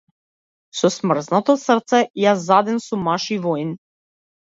Со 0.77 0.89
смрзнато 0.93 1.55
срце 1.63 1.99
јас 2.21 2.41
заден 2.45 2.81
сум 2.87 3.05
маж 3.09 3.29
и 3.37 3.39
воин. 3.45 3.75